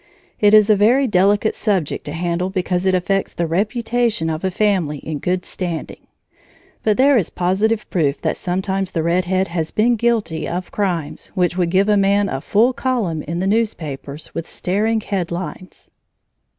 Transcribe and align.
It 0.39 0.55
is 0.55 0.71
a 0.71 0.75
very 0.75 1.05
delicate 1.05 1.53
subject 1.53 2.05
to 2.05 2.11
handle 2.13 2.49
because 2.49 2.87
it 2.87 2.95
affects 2.95 3.35
the 3.35 3.45
reputation 3.45 4.31
of 4.31 4.43
a 4.43 4.49
family 4.49 4.97
in 4.97 5.19
good 5.19 5.45
standing; 5.45 5.99
but 6.81 6.97
there 6.97 7.17
is 7.17 7.29
positive 7.29 7.87
proof 7.91 8.19
that 8.21 8.35
sometimes 8.35 8.89
the 8.89 9.03
red 9.03 9.25
head 9.25 9.49
has 9.49 9.69
been 9.69 9.95
guilty 9.97 10.47
of 10.47 10.71
crimes 10.71 11.27
which 11.35 11.55
would 11.55 11.69
give 11.69 11.87
a 11.87 11.97
man 11.97 12.29
a 12.29 12.41
full 12.41 12.73
column 12.73 13.21
in 13.21 13.37
the 13.37 13.45
newspapers 13.45 14.33
with 14.33 14.49
staring 14.49 15.01
headlines. 15.01 15.91